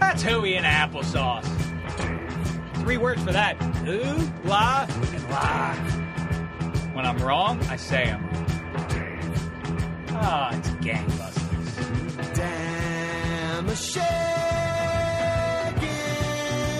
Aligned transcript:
That's 0.00 0.22
hooey 0.22 0.56
and 0.56 0.66
applesauce. 0.66 1.46
Three 2.82 2.96
words 2.98 3.22
for 3.22 3.32
that. 3.32 3.56
Ooh, 3.88 4.30
la, 4.44 4.86
and 4.88 5.30
la. 5.30 5.74
When 6.94 7.06
I'm 7.06 7.18
wrong, 7.18 7.60
I 7.68 7.76
say 7.76 8.10
I'm 8.10 8.24
wrong. 8.26 8.46
Ah, 10.10 10.56
it's 10.56 10.68
gangbusters. 10.84 12.34
Damn 12.34 13.68
a 13.68 13.76
shaking 13.76 14.04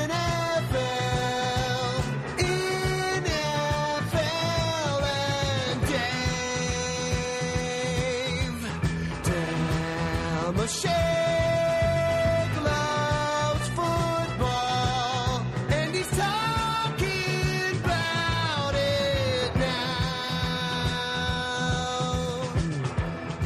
NFL, 0.09 2.03
NFL 2.39 5.03
and. 5.03 5.85
Damashek 10.55 11.04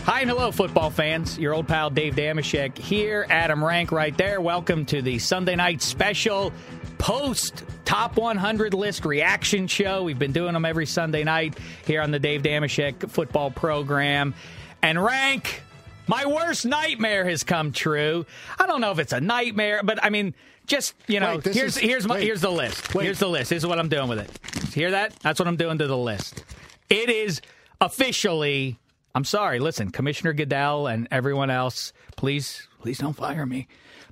Hi 0.08 0.22
and 0.22 0.30
hello, 0.30 0.50
football 0.50 0.88
fans. 0.88 1.38
Your 1.38 1.52
old 1.52 1.68
pal 1.68 1.90
Dave 1.90 2.14
Damashek 2.14 2.78
here. 2.78 3.26
Adam 3.28 3.62
Rank 3.62 3.92
right 3.92 4.16
there. 4.16 4.40
Welcome 4.40 4.86
to 4.86 5.02
the 5.02 5.18
Sunday 5.18 5.54
night 5.54 5.82
special 5.82 6.50
post 6.96 7.62
top 7.84 8.16
100 8.16 8.72
list 8.72 9.04
reaction 9.04 9.66
show. 9.66 10.02
We've 10.02 10.18
been 10.18 10.32
doing 10.32 10.54
them 10.54 10.64
every 10.64 10.86
Sunday 10.86 11.24
night 11.24 11.58
here 11.84 12.00
on 12.00 12.10
the 12.10 12.18
Dave 12.18 12.40
Damashek 12.40 13.10
football 13.10 13.50
program. 13.50 14.34
And 14.80 15.04
Rank, 15.04 15.62
my 16.06 16.24
worst 16.24 16.64
nightmare 16.64 17.26
has 17.28 17.44
come 17.44 17.70
true. 17.72 18.24
I 18.58 18.66
don't 18.66 18.80
know 18.80 18.92
if 18.92 18.98
it's 18.98 19.12
a 19.12 19.20
nightmare, 19.20 19.82
but 19.84 20.02
I 20.02 20.08
mean, 20.08 20.32
just 20.66 20.94
you 21.06 21.20
know, 21.20 21.34
Wait, 21.36 21.44
here's 21.54 21.76
is- 21.76 21.82
here's 21.82 22.06
my 22.06 22.14
wait. 22.14 22.24
here's 22.24 22.40
the 22.40 22.50
list. 22.50 22.94
Wait. 22.94 23.04
Here's 23.04 23.18
the 23.18 23.28
list. 23.28 23.50
This 23.50 23.58
is 23.58 23.66
what 23.66 23.78
I'm 23.78 23.90
doing 23.90 24.08
with 24.08 24.20
it. 24.20 24.74
Hear 24.74 24.92
that? 24.92 25.20
That's 25.20 25.38
what 25.38 25.46
I'm 25.46 25.56
doing 25.56 25.76
to 25.76 25.86
the 25.86 25.98
list. 25.98 26.44
It 26.88 27.10
is 27.10 27.42
officially. 27.82 28.78
I'm 29.18 29.24
sorry. 29.24 29.58
Listen, 29.58 29.90
Commissioner 29.90 30.32
Goodell 30.32 30.86
and 30.86 31.08
everyone 31.10 31.50
else, 31.50 31.92
please, 32.16 32.68
please 32.80 32.98
don't 32.98 33.14
fire 33.14 33.44
me. 33.44 33.66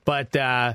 But 0.04 0.34
uh, 0.34 0.74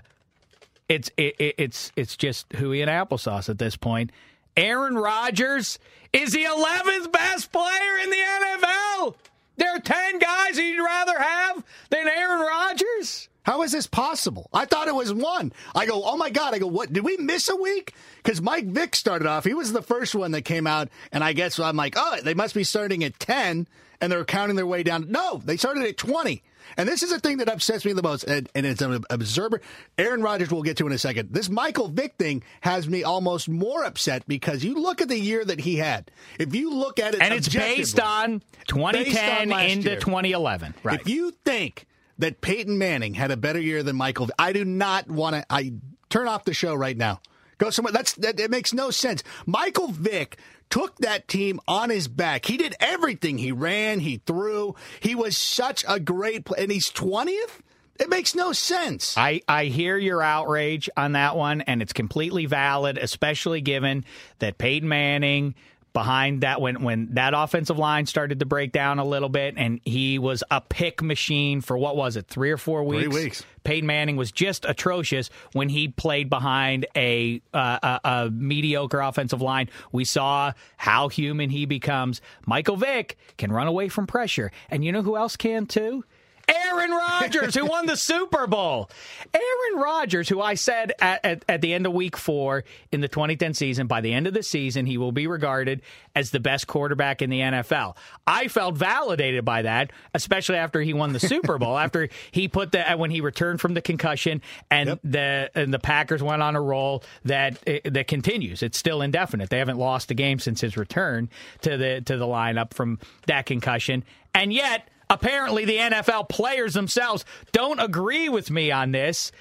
it's 0.87 1.11
it, 1.17 1.35
it, 1.37 1.55
it's 1.57 1.91
it's 1.97 2.15
just 2.15 2.49
hooey 2.53 2.81
and 2.81 2.89
applesauce 2.89 3.49
at 3.49 3.57
this 3.57 3.75
point. 3.75 4.13
Aaron 4.55 4.95
Rodgers 4.95 5.79
is 6.13 6.31
the 6.31 6.45
11th 6.45 7.11
best 7.11 7.51
player 7.51 7.97
in 8.05 8.09
the 8.09 8.15
NFL. 8.15 9.15
There 9.57 9.75
are 9.75 9.79
10 9.79 10.19
guys 10.19 10.57
you'd 10.57 10.81
rather 10.81 11.19
have 11.19 11.65
than 11.89 12.07
Aaron 12.07 12.39
Rodgers. 12.39 13.27
How 13.43 13.63
is 13.63 13.73
this 13.73 13.87
possible? 13.87 14.49
I 14.53 14.63
thought 14.63 14.87
it 14.87 14.95
was 14.95 15.13
one. 15.13 15.51
I 15.75 15.85
go, 15.85 16.03
oh 16.05 16.15
my 16.15 16.29
God. 16.29 16.53
I 16.53 16.59
go, 16.59 16.67
what? 16.67 16.93
Did 16.93 17.03
we 17.03 17.17
miss 17.17 17.49
a 17.49 17.55
week? 17.57 17.93
Because 18.23 18.41
Mike 18.41 18.67
Vick 18.67 18.95
started 18.95 19.27
off. 19.27 19.43
He 19.43 19.53
was 19.53 19.73
the 19.73 19.81
first 19.81 20.15
one 20.15 20.31
that 20.31 20.43
came 20.43 20.67
out. 20.67 20.87
And 21.11 21.21
I 21.21 21.33
guess 21.33 21.59
I'm 21.59 21.75
like, 21.75 21.95
oh, 21.97 22.19
they 22.23 22.33
must 22.33 22.55
be 22.55 22.63
starting 22.63 23.03
at 23.03 23.19
10 23.19 23.67
and 24.01 24.11
they're 24.11 24.25
counting 24.25 24.55
their 24.55 24.65
way 24.65 24.83
down. 24.83 25.09
No, 25.09 25.41
they 25.43 25.57
started 25.57 25.83
at 25.85 25.97
20. 25.97 26.43
And 26.77 26.87
this 26.87 27.03
is 27.03 27.11
the 27.11 27.19
thing 27.19 27.37
that 27.37 27.49
upsets 27.49 27.85
me 27.85 27.93
the 27.93 28.01
most. 28.01 28.23
And, 28.23 28.49
and 28.55 28.65
it's 28.65 28.81
an 28.81 29.03
observer. 29.09 29.61
Aaron 29.97 30.21
Rodgers 30.21 30.51
we'll 30.51 30.63
get 30.63 30.77
to 30.77 30.87
in 30.87 30.93
a 30.93 30.97
second. 30.97 31.33
This 31.33 31.49
Michael 31.49 31.87
Vick 31.87 32.15
thing 32.17 32.43
has 32.61 32.87
me 32.87 33.03
almost 33.03 33.49
more 33.49 33.83
upset 33.83 34.27
because 34.27 34.63
you 34.63 34.75
look 34.75 35.01
at 35.01 35.09
the 35.09 35.19
year 35.19 35.43
that 35.43 35.59
he 35.59 35.77
had. 35.77 36.11
If 36.39 36.55
you 36.55 36.73
look 36.73 36.99
at 36.99 37.15
it 37.15 37.21
And 37.21 37.33
it's 37.33 37.49
based 37.49 37.99
on 37.99 38.41
2010 38.67 39.49
last 39.49 39.71
into 39.71 39.89
year. 39.89 39.99
2011. 39.99 40.75
Right. 40.83 40.99
If 40.99 41.09
you 41.09 41.31
think 41.45 41.85
that 42.19 42.41
Peyton 42.41 42.77
Manning 42.77 43.13
had 43.13 43.31
a 43.31 43.37
better 43.37 43.59
year 43.59 43.83
than 43.83 43.95
Michael, 43.95 44.29
I 44.39 44.53
do 44.53 44.63
not 44.63 45.09
want 45.09 45.35
to. 45.35 45.45
I 45.49 45.73
turn 46.09 46.27
off 46.27 46.45
the 46.45 46.53
show 46.53 46.73
right 46.73 46.97
now. 46.97 47.21
Go 47.61 47.69
somewhere. 47.69 47.93
That's 47.93 48.13
that. 48.13 48.39
It 48.39 48.49
makes 48.49 48.73
no 48.73 48.89
sense. 48.89 49.23
Michael 49.45 49.89
Vick 49.89 50.39
took 50.71 50.97
that 50.97 51.27
team 51.27 51.59
on 51.67 51.91
his 51.91 52.07
back. 52.07 52.45
He 52.47 52.57
did 52.57 52.73
everything. 52.79 53.37
He 53.37 53.51
ran. 53.51 53.99
He 53.99 54.17
threw. 54.25 54.73
He 54.99 55.13
was 55.13 55.37
such 55.37 55.85
a 55.87 55.99
great 55.99 56.45
player, 56.45 56.63
and 56.63 56.71
he's 56.71 56.89
twentieth. 56.89 57.61
It 57.99 58.09
makes 58.09 58.33
no 58.33 58.51
sense. 58.51 59.15
I, 59.15 59.41
I 59.47 59.65
hear 59.65 59.95
your 59.95 60.23
outrage 60.23 60.89
on 60.97 61.11
that 61.11 61.37
one, 61.37 61.61
and 61.61 61.83
it's 61.83 61.93
completely 61.93 62.47
valid, 62.47 62.97
especially 62.97 63.61
given 63.61 64.05
that 64.39 64.57
Peyton 64.57 64.89
Manning 64.89 65.53
behind 65.93 66.41
that 66.41 66.61
when 66.61 66.83
when 66.83 67.13
that 67.15 67.33
offensive 67.35 67.77
line 67.77 68.05
started 68.05 68.39
to 68.39 68.45
break 68.45 68.71
down 68.71 68.99
a 68.99 69.05
little 69.05 69.29
bit, 69.29 69.55
and 69.57 69.79
he 69.83 70.19
was 70.19 70.43
a 70.49 70.61
pick 70.61 71.01
machine 71.01 71.61
for 71.61 71.77
what 71.77 71.95
was 71.95 72.15
it, 72.15 72.27
three 72.27 72.51
or 72.51 72.57
four 72.57 72.83
Three 72.85 73.07
weeks? 73.07 73.15
weeks. 73.15 73.45
Peyton 73.63 73.85
Manning 73.85 74.15
was 74.15 74.31
just 74.31 74.65
atrocious 74.65 75.29
when 75.53 75.69
he 75.69 75.87
played 75.87 76.29
behind 76.29 76.85
a, 76.95 77.41
uh, 77.53 77.79
a 78.03 78.09
a 78.09 78.29
mediocre 78.31 78.99
offensive 79.01 79.41
line. 79.41 79.69
We 79.91 80.05
saw 80.05 80.53
how 80.77 81.09
human 81.09 81.49
he 81.49 81.65
becomes. 81.65 82.21
Michael 82.45 82.77
Vick 82.77 83.17
can 83.37 83.51
run 83.51 83.67
away 83.67 83.89
from 83.89 84.07
pressure, 84.07 84.51
and 84.69 84.83
you 84.83 84.91
know 84.91 85.01
who 85.01 85.15
else 85.17 85.35
can 85.35 85.65
too? 85.65 86.03
Aaron 86.47 86.91
Rodgers, 86.91 87.55
who 87.55 87.65
won 87.65 87.85
the 87.85 87.95
Super 87.95 88.45
Bowl. 88.47 88.89
Aaron 89.33 89.43
Rodgers, 89.75 90.29
who 90.29 90.41
I 90.41 90.55
said 90.55 90.93
at, 90.99 91.23
at, 91.23 91.45
at 91.47 91.61
the 91.61 91.73
end 91.73 91.85
of 91.85 91.93
week 91.93 92.17
four 92.17 92.63
in 92.91 93.01
the 93.01 93.07
2010 93.07 93.53
season, 93.53 93.87
by 93.87 94.01
the 94.01 94.13
end 94.13 94.27
of 94.27 94.33
the 94.33 94.43
season, 94.43 94.85
he 94.85 94.97
will 94.97 95.11
be 95.11 95.27
regarded 95.27 95.81
as 96.15 96.31
the 96.31 96.39
best 96.39 96.67
quarterback 96.67 97.21
in 97.21 97.29
the 97.29 97.39
NFL. 97.39 97.95
I 98.27 98.47
felt 98.47 98.75
validated 98.75 99.45
by 99.45 99.63
that, 99.63 99.91
especially 100.13 100.57
after 100.57 100.81
he 100.81 100.93
won 100.93 101.13
the 101.13 101.19
Super 101.31 101.57
Bowl, 101.57 101.77
after 101.77 102.09
he 102.31 102.47
put 102.47 102.71
the, 102.71 102.93
uh, 102.93 102.97
when 102.97 103.11
he 103.11 103.21
returned 103.21 103.61
from 103.61 103.73
the 103.73 103.81
concussion 103.81 104.41
and 104.69 104.99
the, 105.03 105.49
and 105.55 105.73
the 105.73 105.79
Packers 105.79 106.21
went 106.21 106.41
on 106.41 106.55
a 106.55 106.61
roll 106.61 107.03
that, 107.25 107.57
uh, 107.67 107.79
that 107.85 108.07
continues. 108.07 108.63
It's 108.63 108.77
still 108.77 109.01
indefinite. 109.01 109.49
They 109.49 109.59
haven't 109.59 109.77
lost 109.77 110.11
a 110.11 110.15
game 110.15 110.39
since 110.39 110.61
his 110.61 110.77
return 110.77 111.29
to 111.61 111.77
the, 111.77 112.01
to 112.01 112.17
the 112.17 112.25
lineup 112.25 112.73
from 112.73 112.99
that 113.27 113.45
concussion. 113.45 114.03
And 114.33 114.53
yet, 114.53 114.87
apparently 115.11 115.65
the 115.65 115.77
NFL 115.77 116.29
players 116.29 116.73
themselves 116.73 117.25
don't 117.51 117.79
agree 117.79 118.29
with 118.29 118.49
me 118.49 118.71
on 118.71 118.91
this. 118.91 119.31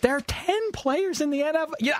There 0.00 0.16
are 0.16 0.20
ten 0.20 0.72
players 0.72 1.20
in 1.20 1.30
the 1.30 1.40
NFL. 1.40 1.72
Yeah, 1.80 1.98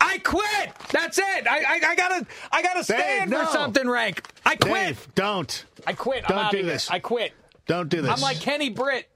I 0.00 0.18
quit. 0.18 0.70
That's 0.90 1.18
it. 1.18 1.46
I, 1.46 1.58
I, 1.58 1.80
I 1.88 1.94
gotta 1.94 2.26
I 2.52 2.62
gotta 2.62 2.84
stand 2.84 3.30
no. 3.30 3.44
for 3.44 3.52
something. 3.52 3.88
Rank. 3.88 4.22
I 4.44 4.56
quit. 4.56 4.72
Dave, 4.72 5.08
don't. 5.14 5.64
I 5.86 5.92
quit. 5.92 6.26
Don't 6.26 6.38
I'm 6.38 6.50
do 6.50 6.58
of 6.58 6.64
here. 6.64 6.72
this. 6.72 6.90
I 6.90 6.98
quit. 6.98 7.32
Don't 7.66 7.88
do 7.88 8.02
this. 8.02 8.10
I'm 8.10 8.20
like 8.20 8.40
Kenny 8.40 8.70
Britt. 8.70 9.08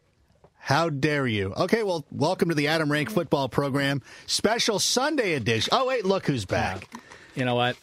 How 0.58 0.90
dare 0.90 1.26
you? 1.26 1.52
Okay, 1.54 1.82
well, 1.82 2.06
welcome 2.12 2.48
to 2.50 2.54
the 2.54 2.68
Adam 2.68 2.90
Rank 2.90 3.10
football 3.10 3.48
program, 3.48 4.00
special 4.26 4.78
Sunday 4.78 5.34
edition. 5.34 5.70
Oh 5.72 5.86
wait, 5.86 6.04
look 6.04 6.26
who's 6.26 6.44
back. 6.44 6.88
You 7.34 7.44
know 7.44 7.56
what? 7.56 7.76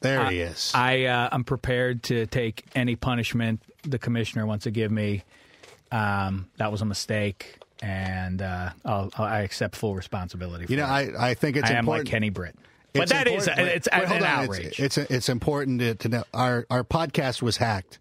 There 0.00 0.30
he 0.30 0.40
is. 0.40 0.70
I 0.74 1.06
uh, 1.06 1.28
I'm 1.32 1.42
prepared 1.42 2.04
to 2.04 2.26
take 2.26 2.64
any 2.74 2.94
punishment 2.94 3.60
the 3.82 3.98
commissioner 3.98 4.46
wants 4.46 4.64
to 4.64 4.70
give 4.70 4.90
me. 4.90 5.24
Um, 5.90 6.48
that 6.58 6.70
was 6.72 6.82
a 6.82 6.84
mistake, 6.84 7.58
and 7.82 8.42
uh, 8.42 8.70
I'll, 8.84 9.10
I 9.16 9.40
accept 9.40 9.76
full 9.76 9.94
responsibility. 9.94 10.66
For 10.66 10.72
you 10.72 10.78
know, 10.78 10.84
it. 10.84 11.14
I, 11.16 11.30
I 11.30 11.34
think 11.34 11.56
it's 11.56 11.70
I 11.70 11.74
am 11.74 11.86
like 11.86 12.06
Kenny 12.06 12.30
Britt. 12.30 12.56
But 12.92 13.02
It's 13.02 13.12
that 13.12 13.28
is 13.28 13.46
important- 13.46 13.68
it's 13.76 13.88
wait, 13.92 14.04
an 14.04 14.22
outrage. 14.24 14.80
It's 14.80 14.96
it's, 14.98 15.10
it's 15.10 15.28
important 15.28 15.80
to, 15.80 15.94
to 15.96 16.08
know 16.08 16.24
our 16.32 16.66
our 16.70 16.82
podcast 16.84 17.42
was 17.42 17.58
hacked, 17.58 17.98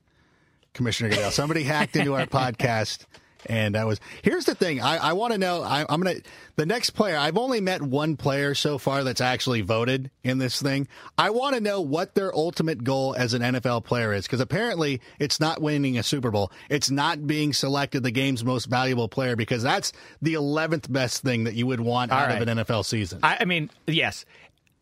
Commissioner 0.73 1.09
Goodell. 1.09 1.31
Somebody 1.31 1.63
hacked 1.63 1.95
into 1.97 2.13
our 2.13 2.25
podcast, 2.27 3.05
and 3.45 3.75
that 3.75 3.85
was. 3.87 3.99
Here's 4.21 4.45
the 4.45 4.55
thing. 4.55 4.81
I, 4.81 4.97
I 4.97 5.13
want 5.13 5.33
to 5.33 5.37
know. 5.39 5.61
I, 5.63 5.85
I'm 5.89 6.01
gonna 6.01 6.19
the 6.55 6.65
next 6.65 6.91
player. 6.91 7.17
I've 7.17 7.37
only 7.37 7.61
met 7.61 7.81
one 7.81 8.15
player 8.17 8.53
so 8.55 8.77
far 8.77 9.03
that's 9.03 9.21
actually 9.21 9.61
voted 9.61 10.11
in 10.23 10.37
this 10.37 10.61
thing. 10.61 10.87
I 11.17 11.29
want 11.29 11.55
to 11.55 11.61
know 11.61 11.81
what 11.81 12.15
their 12.15 12.33
ultimate 12.35 12.83
goal 12.83 13.15
as 13.17 13.33
an 13.33 13.41
NFL 13.41 13.83
player 13.85 14.13
is, 14.13 14.25
because 14.25 14.39
apparently 14.39 15.01
it's 15.19 15.39
not 15.39 15.61
winning 15.61 15.97
a 15.97 16.03
Super 16.03 16.31
Bowl. 16.31 16.51
It's 16.69 16.89
not 16.89 17.25
being 17.27 17.53
selected 17.53 18.03
the 18.03 18.11
game's 18.11 18.43
most 18.43 18.65
valuable 18.65 19.07
player, 19.07 19.35
because 19.35 19.63
that's 19.63 19.91
the 20.21 20.33
11th 20.35 20.91
best 20.91 21.21
thing 21.23 21.43
that 21.45 21.53
you 21.55 21.67
would 21.67 21.79
want 21.81 22.11
All 22.11 22.19
out 22.19 22.27
right. 22.29 22.41
of 22.41 22.47
an 22.47 22.57
NFL 22.59 22.85
season. 22.85 23.19
I, 23.23 23.37
I 23.41 23.45
mean, 23.45 23.69
yes, 23.87 24.25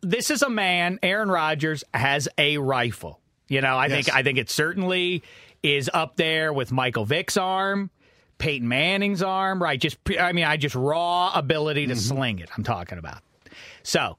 this 0.01 0.29
is 0.31 0.41
a 0.41 0.49
man. 0.49 0.99
Aaron 1.01 1.29
Rodgers 1.29 1.83
has 1.93 2.27
a 2.37 2.57
rifle. 2.57 3.19
You 3.49 3.61
know, 3.61 3.75
I 3.77 3.87
Yes. 3.87 4.05
think 4.05 4.15
I 4.15 4.23
think 4.23 4.37
it 4.37 4.49
certainly 4.49 5.21
is 5.61 5.89
up 5.93 6.15
there 6.17 6.51
with 6.51 6.71
Michael 6.71 7.05
Vick's 7.05 7.37
arm. 7.37 7.89
Peyton 8.43 8.67
Manning's 8.67 9.23
arm, 9.23 9.63
right? 9.63 9.79
Just 9.79 9.97
I 10.19 10.33
mean, 10.33 10.43
I 10.43 10.57
just 10.57 10.75
raw 10.75 11.31
ability 11.33 11.87
to 11.87 11.95
sling 11.95 12.39
it. 12.39 12.49
I'm 12.57 12.65
talking 12.65 12.97
about. 12.97 13.19
So 13.83 14.17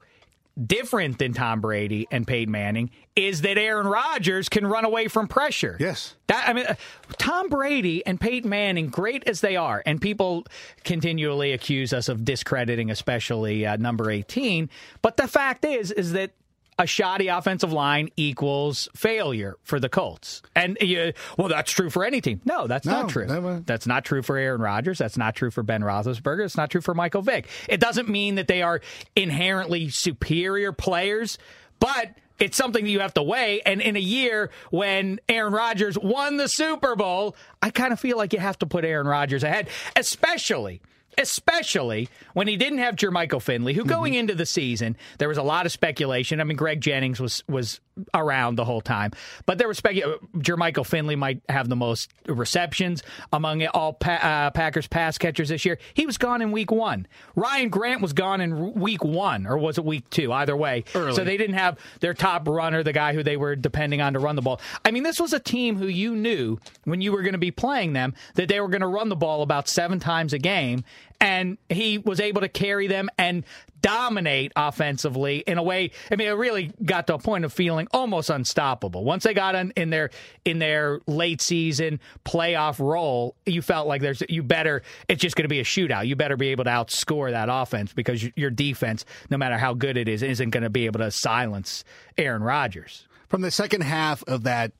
different 0.65 1.19
than 1.19 1.31
Tom 1.31 1.61
Brady 1.61 2.07
and 2.09 2.25
Peyton 2.25 2.51
Manning 2.51 2.89
is 3.15 3.41
that 3.41 3.59
Aaron 3.59 3.85
Rodgers 3.85 4.49
can 4.49 4.65
run 4.65 4.83
away 4.83 5.09
from 5.09 5.27
pressure. 5.27 5.77
Yes. 5.79 6.15
That 6.25 6.49
I 6.49 6.53
mean, 6.53 6.65
uh, 6.65 6.73
Tom 7.19 7.49
Brady 7.49 8.03
and 8.03 8.19
Peyton 8.19 8.49
Manning, 8.49 8.87
great 8.87 9.27
as 9.27 9.41
they 9.41 9.57
are, 9.57 9.83
and 9.85 10.01
people 10.01 10.47
continually 10.83 11.51
accuse 11.51 11.93
us 11.93 12.09
of 12.09 12.25
discrediting, 12.25 12.89
especially 12.89 13.63
uh, 13.63 13.77
number 13.77 14.09
eighteen. 14.09 14.71
But 15.03 15.17
the 15.17 15.27
fact 15.27 15.65
is, 15.65 15.91
is 15.91 16.13
that 16.13 16.31
a 16.77 16.85
shoddy 16.85 17.29
offensive 17.29 17.71
line 17.71 18.09
equals 18.17 18.89
failure 18.95 19.55
for 19.63 19.79
the 19.79 19.87
Colts. 19.87 20.41
And 20.55 20.77
uh, 20.81 20.85
you, 20.85 21.13
well, 21.37 21.47
that's 21.47 21.71
true 21.71 21.89
for 21.89 22.03
any 22.03 22.19
team. 22.19 22.41
No, 22.43 22.67
that's 22.67 22.85
No, 22.85 23.03
not 23.03 23.09
true. 23.09 23.25
never. 23.25 23.61
That's 23.65 23.87
not 23.87 24.03
true 24.03 24.21
for 24.21 24.37
Aaron 24.37 24.59
Rodgers. 24.61 24.97
That's 24.97 25.17
not 25.17 25.35
true 25.35 25.51
for 25.51 25.63
Ben 25.63 25.81
Roethlisberger. 25.81 26.43
It's 26.43 26.57
not 26.57 26.69
true 26.69 26.81
for 26.81 26.93
Michael 26.93 27.21
Vick. 27.21 27.47
It 27.69 27.79
doesn't 27.79 28.09
mean 28.09 28.35
that 28.35 28.47
they 28.49 28.61
are 28.61 28.81
inherently 29.15 29.87
superior 29.89 30.73
players, 30.73 31.37
but 31.79 32.09
it's 32.39 32.57
something 32.57 32.83
that 32.83 32.89
you 32.91 32.99
have 32.99 33.13
to 33.13 33.23
weigh. 33.23 33.61
And 33.65 33.81
in 33.81 33.95
a 33.95 33.99
year 34.01 34.49
when 34.69 35.21
Aaron 35.29 35.53
Rodgers 35.53 35.97
won 35.97 36.35
the 36.35 36.49
Super 36.49 36.97
Bowl, 36.97 37.37
I 37.61 37.69
kind 37.69 37.93
of 37.93 38.01
feel 38.01 38.17
like 38.17 38.33
you 38.33 38.39
have 38.39 38.59
to 38.59 38.65
put 38.65 38.83
Aaron 38.83 39.07
Rodgers 39.07 39.45
ahead, 39.45 39.69
especially. 39.95 40.81
Especially 41.17 42.09
when 42.33 42.47
he 42.47 42.57
didn't 42.57 42.79
have 42.79 42.95
Jermichael 42.95 43.41
Finley, 43.41 43.73
who 43.73 43.85
going 43.85 44.13
Mm-hmm. 44.13 44.19
into 44.19 44.35
the 44.35 44.45
season, 44.45 44.97
there 45.17 45.27
was 45.29 45.37
a 45.37 45.43
lot 45.43 45.65
of 45.65 45.71
speculation. 45.71 46.39
I 46.41 46.43
mean, 46.43 46.57
Greg 46.57 46.81
Jennings 46.81 47.19
was 47.19 47.43
was 47.47 47.79
around 48.13 48.55
the 48.55 48.65
whole 48.65 48.81
time, 48.81 49.11
but 49.45 49.57
there 49.57 49.67
was 49.67 49.77
speculation. 49.77 50.19
Jermichael 50.37 50.85
Finley 50.85 51.15
might 51.15 51.41
have 51.49 51.69
the 51.69 51.75
most 51.75 52.11
receptions 52.27 53.03
among 53.31 53.65
all 53.67 53.93
pa- 53.93 54.11
uh, 54.47 54.49
Packers 54.51 54.87
pass 54.87 55.17
catchers 55.17 55.49
this 55.49 55.65
year. 55.65 55.77
He 55.93 56.05
was 56.05 56.17
gone 56.17 56.41
in 56.41 56.51
week 56.51 56.71
one. 56.71 57.07
Ryan 57.35 57.69
Grant 57.69 58.01
was 58.01 58.13
gone 58.13 58.41
in 58.41 58.73
week 58.73 59.03
one, 59.03 59.47
or 59.47 59.57
was 59.57 59.77
it 59.77 59.85
week 59.85 60.09
two? 60.09 60.31
Either 60.33 60.55
way, 60.55 60.83
so 61.13 61.23
they 61.23 61.37
didn't 61.37 61.55
have 61.55 61.77
their 62.01 62.13
top 62.13 62.47
runner, 62.47 62.83
the 62.83 62.93
guy 62.93 63.13
who 63.13 63.23
they 63.23 63.37
were 63.37 63.55
depending 63.55 64.01
on 64.01 64.13
to 64.13 64.19
run 64.19 64.35
the 64.35 64.41
ball. 64.41 64.59
I 64.83 64.91
mean, 64.91 65.03
this 65.03 65.19
was 65.19 65.33
a 65.33 65.39
team 65.39 65.77
who 65.77 65.87
you 65.87 66.15
knew 66.15 66.59
when 66.83 67.01
you 67.01 67.11
were 67.11 67.21
going 67.21 67.33
to 67.33 67.37
be 67.39 67.51
playing 67.51 67.93
them 67.93 68.13
that 68.35 68.49
they 68.49 68.59
were 68.59 68.67
going 68.69 68.81
to 68.81 68.87
run 68.87 69.09
the 69.09 69.15
ball 69.15 69.41
about 69.41 69.67
seven 69.67 69.99
times 69.99 70.33
a 70.33 70.39
game, 70.39 70.83
and 71.19 71.57
he 71.69 71.97
was 71.97 72.19
able 72.19 72.41
to 72.41 72.49
carry 72.49 72.87
them 72.87 73.09
and 73.17 73.43
dominate 73.81 74.51
offensively 74.55 75.43
in 75.45 75.57
a 75.57 75.63
way. 75.63 75.91
I 76.11 76.15
mean, 76.15 76.27
it 76.27 76.31
really 76.31 76.71
got 76.83 77.07
to 77.07 77.15
a 77.15 77.19
point 77.19 77.45
of 77.45 77.53
feeling 77.53 77.87
almost 77.91 78.29
unstoppable. 78.29 79.03
Once 79.03 79.23
they 79.23 79.33
got 79.33 79.53
in, 79.55 79.71
in 79.71 79.91
their 79.91 80.09
in 80.43 80.59
their 80.59 81.01
late 81.05 81.41
season 81.41 81.99
playoff 82.25 82.79
roll, 82.79 83.35
you 83.45 83.61
felt 83.61 83.87
like 83.87 84.01
there's 84.01 84.23
you 84.27 84.43
better. 84.43 84.81
It's 85.07 85.21
just 85.21 85.35
going 85.35 85.43
to 85.43 85.49
be 85.49 85.59
a 85.59 85.63
shootout. 85.63 86.07
You 86.07 86.15
better 86.15 86.37
be 86.37 86.49
able 86.49 86.63
to 86.63 86.69
outscore 86.71 87.31
that 87.31 87.49
offense 87.51 87.93
because 87.93 88.27
your 88.35 88.49
defense, 88.49 89.05
no 89.29 89.37
matter 89.37 89.57
how 89.57 89.73
good 89.73 89.97
it 89.97 90.07
is, 90.07 90.23
isn't 90.23 90.49
going 90.49 90.63
to 90.63 90.69
be 90.69 90.85
able 90.85 90.99
to 90.99 91.11
silence 91.11 91.83
Aaron 92.17 92.41
Rodgers. 92.41 93.07
From 93.29 93.41
the 93.41 93.51
second 93.51 93.81
half 93.81 94.23
of 94.23 94.43
that 94.43 94.71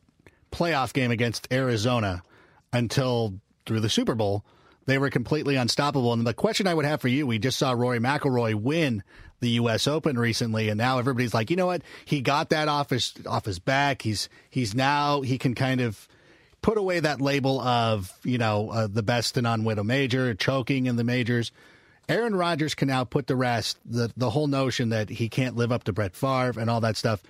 playoff 0.52 0.94
game 0.94 1.12
against 1.12 1.48
Arizona 1.52 2.24
until 2.72 3.36
through 3.66 3.82
the 3.82 3.90
Super 3.90 4.16
Bowl, 4.16 4.46
they 4.86 4.98
were 4.98 5.10
completely 5.10 5.56
unstoppable. 5.56 6.14
And 6.14 6.26
the 6.26 6.34
question 6.34 6.68
I 6.68 6.74
would 6.74 6.86
have 6.86 7.02
for 7.02 7.08
you, 7.08 7.26
we 7.26 7.40
just 7.40 7.58
saw 7.58 7.72
Rory 7.72 8.00
McIlroy 8.00 8.56
win 8.56 9.04
the 9.40 9.50
U.S. 9.52 9.88
Open 9.88 10.18
recently, 10.18 10.70
and 10.70 10.78
now 10.78 10.98
everybody's 11.00 11.34
like, 11.34 11.50
you 11.50 11.56
know 11.56 11.66
what? 11.66 11.82
He 12.06 12.22
got 12.22 12.50
that 12.50 12.68
off 12.68 12.90
his 12.90 13.14
off 13.28 13.46
his 13.46 13.60
back. 13.60 14.02
He's 14.02 14.30
he's 14.50 14.74
now 14.74 15.22
he 15.22 15.38
can 15.38 15.56
kind 15.56 15.82
of 15.82 16.08
put 16.62 16.78
away 16.78 17.00
that 17.00 17.22
label 17.22 17.60
of 17.62 18.12
you 18.24 18.38
know 18.38 18.70
uh, 18.72 18.88
the 18.88 19.04
best 19.04 19.38
and 19.38 19.46
unwin 19.46 19.80
a 19.80 19.84
major, 19.84 20.34
choking 20.34 20.86
in 20.86 20.96
the 20.96 21.04
majors. 21.04 21.52
Aaron 22.08 22.36
Rodgers 22.36 22.76
can 22.76 22.88
now 22.88 23.04
put 23.04 23.28
to 23.28 23.36
rest 23.36 23.78
the 23.86 24.12
the 24.16 24.30
whole 24.30 24.48
notion 24.48 24.90
that 24.90 25.10
he 25.10 25.30
can't 25.30 25.56
live 25.56 25.72
up 25.72 25.84
to 25.86 25.94
Brett 25.94 26.16
Favre 26.16 26.60
and 26.60 26.70
all 26.70 26.82
that 26.82 26.98
stuff. 26.98 27.22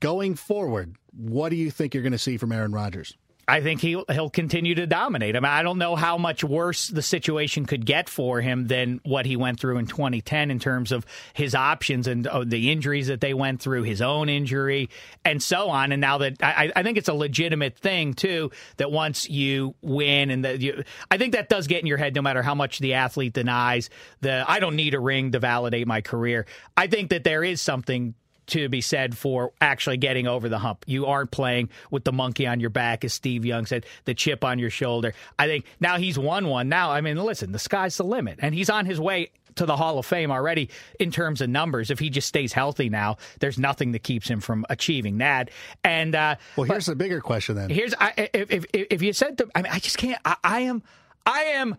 Going 0.00 0.34
forward, 0.34 0.96
what 1.16 1.50
do 1.50 1.56
you 1.56 1.70
think 1.70 1.94
you're 1.94 2.02
going 2.02 2.12
to 2.12 2.18
see 2.18 2.36
from 2.36 2.50
Aaron 2.50 2.72
Rodgers? 2.72 3.16
I 3.52 3.60
think 3.60 3.82
he'll 3.82 4.06
he'll 4.10 4.30
continue 4.30 4.74
to 4.76 4.86
dominate. 4.86 5.36
I 5.36 5.40
mean, 5.40 5.52
I 5.52 5.62
don't 5.62 5.76
know 5.76 5.94
how 5.94 6.16
much 6.16 6.42
worse 6.42 6.88
the 6.88 7.02
situation 7.02 7.66
could 7.66 7.84
get 7.84 8.08
for 8.08 8.40
him 8.40 8.66
than 8.66 8.98
what 9.04 9.26
he 9.26 9.36
went 9.36 9.60
through 9.60 9.76
in 9.76 9.86
2010 9.86 10.50
in 10.50 10.58
terms 10.58 10.90
of 10.90 11.04
his 11.34 11.54
options 11.54 12.06
and 12.06 12.26
uh, 12.26 12.44
the 12.46 12.72
injuries 12.72 13.08
that 13.08 13.20
they 13.20 13.34
went 13.34 13.60
through, 13.60 13.82
his 13.82 14.00
own 14.00 14.30
injury, 14.30 14.88
and 15.22 15.42
so 15.42 15.68
on. 15.68 15.92
And 15.92 16.00
now 16.00 16.16
that 16.16 16.42
I, 16.42 16.72
I 16.74 16.82
think 16.82 16.96
it's 16.96 17.10
a 17.10 17.14
legitimate 17.14 17.76
thing 17.76 18.14
too 18.14 18.52
that 18.78 18.90
once 18.90 19.28
you 19.28 19.74
win 19.82 20.30
and 20.30 20.46
that 20.46 20.60
you, 20.60 20.82
I 21.10 21.18
think 21.18 21.34
that 21.34 21.50
does 21.50 21.66
get 21.66 21.82
in 21.82 21.86
your 21.86 21.98
head 21.98 22.14
no 22.14 22.22
matter 22.22 22.42
how 22.42 22.54
much 22.54 22.78
the 22.78 22.94
athlete 22.94 23.34
denies 23.34 23.90
the 24.22 24.46
I 24.48 24.60
don't 24.60 24.76
need 24.76 24.94
a 24.94 25.00
ring 25.00 25.32
to 25.32 25.38
validate 25.38 25.86
my 25.86 26.00
career. 26.00 26.46
I 26.74 26.86
think 26.86 27.10
that 27.10 27.22
there 27.22 27.44
is 27.44 27.60
something 27.60 28.14
to 28.48 28.68
be 28.68 28.80
said 28.80 29.16
for 29.16 29.52
actually 29.60 29.96
getting 29.96 30.26
over 30.26 30.48
the 30.48 30.58
hump. 30.58 30.84
You 30.86 31.06
aren't 31.06 31.30
playing 31.30 31.70
with 31.90 32.04
the 32.04 32.12
monkey 32.12 32.46
on 32.46 32.60
your 32.60 32.70
back, 32.70 33.04
as 33.04 33.12
Steve 33.12 33.44
Young 33.44 33.66
said, 33.66 33.86
the 34.04 34.14
chip 34.14 34.44
on 34.44 34.58
your 34.58 34.70
shoulder. 34.70 35.14
I 35.38 35.46
think 35.46 35.64
now 35.80 35.96
he's 35.98 36.18
won 36.18 36.48
one. 36.48 36.68
Now, 36.68 36.90
I 36.90 37.00
mean, 37.00 37.16
listen, 37.16 37.52
the 37.52 37.58
sky's 37.58 37.96
the 37.96 38.04
limit, 38.04 38.38
and 38.42 38.54
he's 38.54 38.70
on 38.70 38.86
his 38.86 39.00
way 39.00 39.30
to 39.54 39.66
the 39.66 39.76
Hall 39.76 39.98
of 39.98 40.06
Fame 40.06 40.30
already 40.30 40.70
in 40.98 41.10
terms 41.10 41.40
of 41.42 41.50
numbers. 41.50 41.90
If 41.90 41.98
he 41.98 42.08
just 42.08 42.26
stays 42.26 42.52
healthy 42.54 42.88
now, 42.88 43.18
there's 43.40 43.58
nothing 43.58 43.92
that 43.92 44.02
keeps 44.02 44.26
him 44.28 44.40
from 44.40 44.64
achieving 44.70 45.18
that. 45.18 45.50
And 45.84 46.14
uh, 46.14 46.36
Well, 46.56 46.64
here's 46.66 46.86
the 46.86 46.96
bigger 46.96 47.20
question 47.20 47.56
then. 47.56 47.68
here's 47.68 47.94
I, 48.00 48.30
if, 48.32 48.50
if 48.50 48.64
if 48.72 49.02
you 49.02 49.12
said 49.12 49.38
to, 49.38 49.48
I 49.54 49.62
mean, 49.62 49.72
I 49.72 49.78
just 49.78 49.98
can't. 49.98 50.18
I, 50.24 50.36
I 50.42 50.60
am, 50.60 50.82
I 51.26 51.42
am 51.42 51.76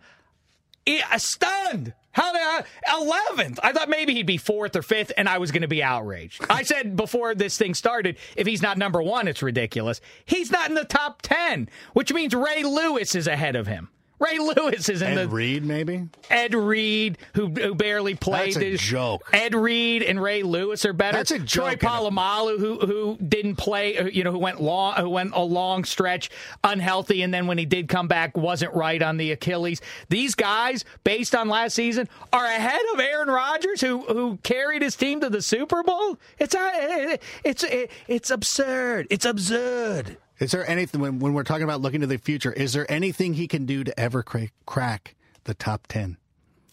stunned. 1.18 1.94
How 2.12 2.32
the 2.32 2.38
uh, 2.38 2.62
eleventh? 3.02 3.58
I 3.62 3.72
thought 3.72 3.88
maybe 3.88 4.14
he'd 4.14 4.26
be 4.26 4.36
fourth 4.36 4.76
or 4.76 4.82
fifth, 4.82 5.10
and 5.16 5.28
I 5.28 5.38
was 5.38 5.50
going 5.50 5.62
to 5.62 5.68
be 5.68 5.82
outraged. 5.82 6.44
I 6.48 6.62
said 6.62 6.94
before 6.94 7.34
this 7.34 7.58
thing 7.58 7.74
started, 7.74 8.18
if 8.36 8.46
he's 8.46 8.62
not 8.62 8.78
number 8.78 9.02
one, 9.02 9.26
it's 9.26 9.42
ridiculous. 9.42 10.00
He's 10.24 10.50
not 10.50 10.68
in 10.68 10.76
the 10.76 10.84
top 10.84 11.22
ten, 11.22 11.68
which 11.92 12.12
means 12.12 12.32
Ray 12.32 12.62
Lewis 12.62 13.16
is 13.16 13.26
ahead 13.26 13.56
of 13.56 13.66
him. 13.66 13.88
Ray 14.20 14.38
Lewis 14.38 14.88
is 14.88 15.02
in 15.02 15.16
the. 15.16 15.22
Ed 15.22 15.24
the 15.30 15.34
Reed, 15.34 15.64
maybe? 15.64 16.08
Ed 16.30 16.54
Reed, 16.54 17.18
who, 17.34 17.48
who 17.48 17.74
barely 17.74 18.14
played. 18.14 18.54
That's 18.54 18.64
a 18.64 18.76
joke. 18.76 19.28
Ed 19.32 19.54
Reed 19.54 20.02
and 20.02 20.22
Ray 20.22 20.42
Lewis 20.42 20.84
are 20.84 20.92
better. 20.92 21.18
That's 21.18 21.32
a 21.32 21.38
Troy 21.40 21.72
joke, 21.72 21.82
a- 21.82 21.86
Polamalu, 21.86 22.58
who 22.58 22.78
who 22.78 23.16
didn't 23.16 23.56
play, 23.56 23.98
uh, 23.98 24.04
you 24.04 24.22
know, 24.22 24.30
who 24.30 24.38
went 24.38 24.60
long, 24.62 24.94
who 24.94 25.08
went 25.10 25.32
a 25.34 25.40
long 25.42 25.84
stretch 25.84 26.30
unhealthy, 26.62 27.22
and 27.22 27.34
then 27.34 27.46
when 27.46 27.58
he 27.58 27.66
did 27.66 27.88
come 27.88 28.06
back, 28.08 28.36
wasn't 28.36 28.72
right 28.74 29.02
on 29.02 29.16
the 29.16 29.32
Achilles. 29.32 29.80
These 30.08 30.34
guys, 30.34 30.84
based 31.02 31.34
on 31.34 31.48
last 31.48 31.74
season, 31.74 32.08
are 32.32 32.44
ahead 32.46 32.82
of 32.92 33.00
Aaron 33.00 33.28
Rodgers, 33.28 33.80
who 33.80 34.02
who 34.02 34.38
carried 34.42 34.82
his 34.82 34.94
team 34.96 35.20
to 35.20 35.28
the 35.28 35.42
Super 35.42 35.82
Bowl. 35.82 36.18
It's 36.38 36.54
uh, 36.54 37.16
it's 37.44 37.64
it's 38.06 38.30
absurd. 38.30 39.08
It's 39.10 39.24
absurd. 39.24 40.18
Is 40.40 40.50
there 40.52 40.68
anything, 40.68 41.00
when, 41.00 41.18
when 41.20 41.32
we're 41.34 41.44
talking 41.44 41.62
about 41.64 41.80
looking 41.80 42.00
to 42.00 42.06
the 42.06 42.18
future, 42.18 42.52
is 42.52 42.72
there 42.72 42.90
anything 42.90 43.34
he 43.34 43.46
can 43.46 43.66
do 43.66 43.84
to 43.84 43.98
ever 44.00 44.22
cra- 44.22 44.48
crack 44.66 45.14
the 45.44 45.54
top 45.54 45.86
10? 45.88 46.16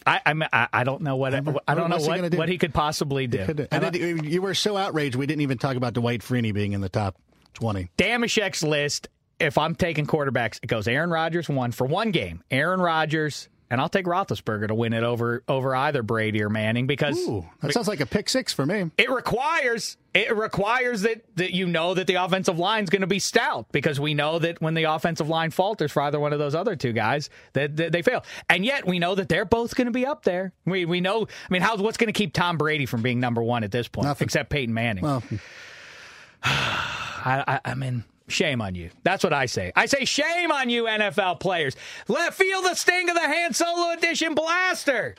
I 0.06 0.20
I, 0.26 0.68
I, 0.74 0.84
don't 0.84 1.02
know 1.04 1.16
what 1.16 1.36
I 1.36 1.42
don't 1.42 1.54
What- 1.54 1.68
know 1.68 1.84
what's 1.90 2.06
he 2.06 2.10
what, 2.22 2.32
do? 2.32 2.38
what 2.38 2.50
he 2.50 2.58
could 2.58 2.74
possibly 2.74 3.28
do. 3.28 3.46
Could- 3.46 3.68
And 3.72 3.84
then 3.84 4.24
you 4.24 4.42
were 4.42 4.56
so 4.56 4.76
outraged, 4.76 5.16
we 5.16 5.28
didn't 5.28 5.42
even 5.42 5.60
talk 5.60 5.76
about 5.76 5.94
Dwight 5.94 6.22
Freeney 6.22 6.52
being 6.54 6.74
in 6.74 6.82
the 6.82 6.90
top 6.90 7.16
20. 7.54 7.90
Damashek's 8.00 8.64
list, 8.64 9.10
if 9.40 9.60
I'm 9.60 9.76
taking 9.76 10.08
quarterbacks, 10.08 10.60
it 10.64 10.68
goes 10.68 10.88
Aaron 10.88 11.12
Rodgers 11.12 11.48
one 11.50 11.72
for 11.72 11.86
one 11.86 12.10
game. 12.10 12.42
Aaron 12.50 12.82
Rodgers, 12.82 13.48
and 13.72 13.82
I'll 13.82 13.90
take 13.90 14.06
Roethlisberger 14.06 14.68
to 14.68 14.76
win 14.76 14.94
it 14.94 15.02
over 15.04 15.44
over 15.48 15.76
either 15.76 16.04
Brady 16.04 16.44
or 16.44 16.50
Manning 16.50 16.86
because 16.86 17.18
Ooh, 17.18 17.48
that 17.62 17.74
sounds 17.74 17.88
like 17.88 18.02
a 18.02 18.06
pick 18.06 18.30
six 18.30 18.54
for 18.54 18.66
me. 18.66 18.92
it 19.00 19.10
requires 19.10 19.98
it 20.14 20.36
requires 20.36 21.02
that 21.04 21.24
that 21.38 21.56
you 21.56 21.66
know 21.66 21.94
that 21.94 22.06
the 22.06 22.16
offensive 22.16 22.60
line 22.60 22.84
is 22.84 22.90
going 22.90 23.02
to 23.02 23.08
be 23.08 23.18
stout 23.18 23.66
because 23.72 24.00
we 24.00 24.14
know 24.14 24.38
that 24.40 24.62
when 24.62 24.74
the 24.74 24.84
offensive 24.84 25.30
line 25.30 25.50
falters 25.50 25.92
for 25.92 26.02
either 26.04 26.20
one 26.20 26.34
of 26.34 26.40
those 26.40 26.54
other 26.54 26.76
two 26.76 26.92
guys 26.92 27.30
that, 27.54 27.78
that 27.78 27.92
they 27.94 28.02
fail 28.02 28.24
and 28.50 28.66
yet 28.66 28.86
we 28.86 29.00
know 29.00 29.16
that 29.16 29.30
they're 29.30 29.46
both 29.46 29.74
going 29.76 29.86
to 29.86 29.92
be 29.92 30.06
up 30.06 30.24
there 30.24 30.52
we 30.66 30.84
we 30.86 31.00
know 31.00 31.24
I 31.24 31.54
mean 31.54 31.62
how's 31.62 31.82
what's 31.82 31.98
going 31.98 32.08
to 32.10 32.14
keep 32.14 32.34
Tom 32.34 32.58
Brady 32.58 32.86
from 32.86 33.02
being 33.02 33.20
number 33.22 33.42
one 33.42 33.64
at 33.64 33.72
this 33.72 33.88
point 33.88 34.06
Nothing. 34.08 34.26
except 34.26 34.50
Peyton 34.50 34.74
Manning 34.74 35.04
Well, 35.06 35.24
I, 36.44 37.44
I, 37.48 37.60
I 37.72 37.76
mean, 37.76 38.04
shame 38.32 38.62
on 38.62 38.76
you. 38.76 38.90
That's 39.04 39.24
what 39.24 39.34
I 39.34 39.46
say. 39.46 39.72
I 39.76 39.86
say 39.86 40.06
shame 40.06 40.52
on 40.52 40.70
you, 40.70 40.86
NFL 40.86 41.40
players. 41.40 41.76
Let 42.08 42.34
feel 42.34 42.62
the 42.62 42.76
sting 42.76 43.10
of 43.10 43.16
the 43.16 43.22
Han 43.22 43.54
Solo 43.54 43.92
edition 43.92 44.36
blaster. 44.36 45.16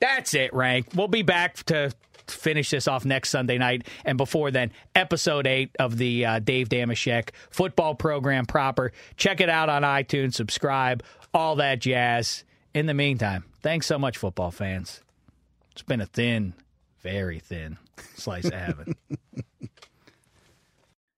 That's 0.00 0.34
it, 0.34 0.52
Rank. 0.52 0.88
We'll 0.94 1.08
be 1.08 1.22
back 1.22 1.56
to 1.64 1.92
finish 2.26 2.70
this 2.70 2.88
off 2.88 3.04
next 3.04 3.30
Sunday 3.30 3.58
night, 3.58 3.86
and 4.04 4.16
before 4.18 4.50
then, 4.50 4.72
episode 4.94 5.46
eight 5.46 5.70
of 5.78 5.98
the 5.98 6.24
uh, 6.24 6.38
Dave 6.38 6.68
Damashek 6.68 7.30
football 7.50 7.94
program 7.94 8.46
proper. 8.46 8.92
Check 9.16 9.40
it 9.40 9.48
out 9.48 9.68
on 9.68 9.82
iTunes. 9.82 10.34
Subscribe, 10.34 11.02
all 11.32 11.56
that 11.56 11.80
jazz. 11.80 12.44
In 12.72 12.86
the 12.86 12.94
meantime, 12.94 13.44
thanks 13.62 13.86
so 13.86 13.98
much, 13.98 14.16
football 14.16 14.50
fans. 14.50 15.00
It's 15.72 15.82
been 15.82 16.00
a 16.00 16.06
thin, 16.06 16.54
very 17.02 17.38
thin 17.38 17.78
slice 18.16 18.46
of 18.46 18.54
heaven. 18.54 18.94